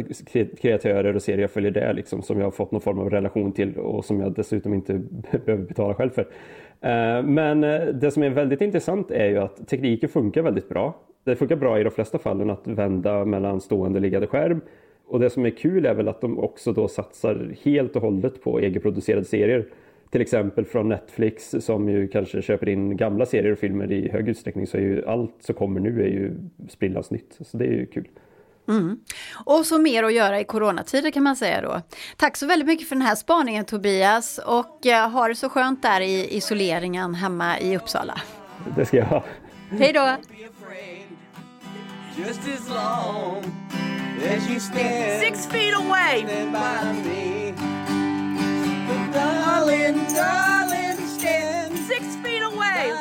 kreatörer 0.62 1.16
och 1.16 1.22
serier 1.22 1.42
jag 1.42 1.52
följer 1.52 1.72
där 1.72 1.94
liksom 1.94 2.22
som 2.22 2.38
jag 2.38 2.46
har 2.46 2.52
fått 2.52 2.72
någon 2.72 2.82
form 2.82 3.00
av 3.00 3.10
relation 3.10 3.52
till 3.52 3.78
och 3.78 4.06
som 4.06 4.22
jag 4.22 4.34
dessutom 4.34 4.74
inte 4.74 4.94
behöver 5.46 5.64
betala 5.64 5.94
själv 5.94 6.10
för. 6.10 6.28
Eh, 6.82 7.24
men 7.24 7.64
eh, 7.64 7.86
det 7.86 8.12
som 8.12 8.24
är 8.24 8.30
väldigt 8.30 8.62
intressant 8.62 9.12
är 9.12 9.26
ju 9.26 9.38
att 9.38 9.68
tekniken 9.68 10.10
funkar 10.10 10.42
väldigt 10.42 10.70
bra. 10.70 10.96
Det 11.24 11.36
funkar 11.36 11.56
bra 11.56 11.80
i 11.80 11.84
de 11.84 11.90
flesta 11.90 12.18
fallen 12.18 12.50
att 12.50 12.68
vända 12.68 13.26
mellan 13.26 13.62
stående 13.62 13.98
och 13.98 14.02
liggande 14.02 14.28
skärm. 14.28 14.62
Och 15.08 15.20
det 15.20 15.30
som 15.30 15.46
är 15.46 15.50
kul 15.50 15.86
är 15.86 15.94
väl 15.94 16.08
att 16.08 16.22
de 16.22 16.40
också 16.40 16.74
då 16.74 16.88
satsar 16.88 17.56
helt 17.64 17.96
och 17.96 18.02
hållet 18.02 18.44
på 18.44 18.60
egenproducerade 18.60 19.26
serier 19.26 19.66
till 20.16 20.22
exempel 20.22 20.66
från 20.66 20.90
Netflix 20.90 21.56
som 21.60 21.90
ju 21.90 22.08
kanske 22.08 22.42
köper 22.42 22.70
in 22.70 22.98
gamla 22.98 23.26
serier 23.26 23.52
och 23.52 23.60
filmer 23.60 23.92
i 23.92 24.10
hög 24.12 24.30
utsträckning 24.30 24.68
så 24.68 24.78
är 24.78 24.82
ju 24.82 25.06
allt 25.08 25.36
som 25.40 25.56
kommer 25.56 25.80
nu 25.80 26.02
är 26.02 26.08
ju 26.08 26.34
sprillans 26.70 27.12
nytt. 27.12 27.38
Så 27.42 27.58
det 27.58 27.66
är 27.66 27.72
ju 27.72 27.86
kul. 27.86 28.08
Mm. 28.68 29.00
Och 29.46 29.66
så 29.66 29.78
mer 29.78 30.04
att 30.04 30.14
göra 30.14 30.40
i 30.40 30.44
coronatider 30.44 31.12
kan 31.12 31.24
man 31.24 31.36
säga 31.36 31.62
då. 31.62 31.82
Tack 32.18 32.38
så 32.38 32.48
väldigt 32.48 32.68
mycket 32.68 32.88
för 32.88 32.96
den 32.96 33.02
här 33.02 33.16
spaningen 33.16 33.66
Tobias 33.66 34.40
och 34.46 34.86
uh, 34.86 35.10
ha 35.10 35.28
det 35.28 35.36
så 35.36 35.50
skönt 35.50 35.82
där 35.82 36.02
i 36.02 36.38
isoleringen 36.38 37.16
hemma 37.16 37.60
i 37.60 37.78
Uppsala. 37.78 38.22
Det 38.76 38.86
ska 38.86 38.98
jag 38.98 39.06
ha. 39.06 39.24
Hej 39.70 39.94
då! 39.94 40.16
Six 45.22 45.48
feet 45.48 45.76
away. 45.76 46.26
Darling, 49.16 49.96
darling, 50.16 50.98
stand 51.08 51.78
Six 51.88 52.06
feet 52.24 52.44
away. 52.44 52.92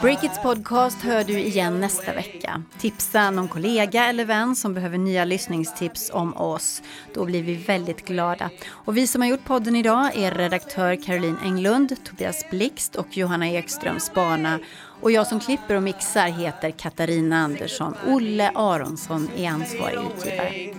Breakits 0.00 0.42
podcast 0.42 1.02
hör 1.02 1.24
du 1.24 1.38
igen 1.38 1.80
nästa 1.80 2.12
vecka. 2.12 2.62
Tipsa 2.78 3.30
någon 3.30 3.48
kollega 3.48 4.04
eller 4.04 4.24
vän 4.24 4.56
som 4.56 4.74
behöver 4.74 4.98
nya 4.98 5.24
lyssningstips 5.24 6.10
om 6.14 6.36
oss. 6.36 6.82
Då 7.14 7.24
blir 7.24 7.42
vi 7.42 7.54
väldigt 7.54 8.04
glada. 8.04 8.50
Och 8.66 8.96
vi 8.96 9.06
som 9.06 9.22
har 9.22 9.28
gjort 9.28 9.44
podden 9.44 9.76
idag 9.76 10.16
är 10.16 10.30
redaktör 10.30 10.96
Caroline 10.96 11.38
Englund, 11.44 12.04
Tobias 12.04 12.50
Blixt 12.50 12.96
och 12.96 13.16
Johanna 13.16 13.48
Ekström 13.48 14.00
Spana. 14.00 14.58
Och 15.00 15.10
jag 15.10 15.26
som 15.26 15.40
klipper 15.40 15.74
och 15.74 15.82
mixar 15.82 16.28
heter 16.28 16.70
Katarina 16.70 17.36
Andersson. 17.36 17.94
Olle 18.06 18.50
Aronsson 18.54 19.28
är 19.36 19.48
ansvarig 19.48 19.98
utgivare. 20.16 20.74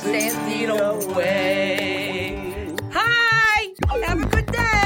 six 0.00 0.34
feet 0.46 0.70
away. 0.70 2.34
Hi! 2.92 3.74
Have 4.06 4.22
a 4.22 4.26
good 4.26 4.46
day! 4.46 4.79